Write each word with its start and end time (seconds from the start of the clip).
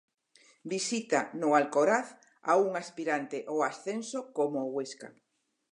Visita 0.71 1.19
no 1.41 1.51
Alcoraz 1.57 2.09
a 2.53 2.53
un 2.65 2.71
aspirante 2.83 3.37
ao 3.49 3.59
ascenso 3.71 4.19
como 4.37 4.57
o 4.65 4.71
Huesca. 4.73 5.09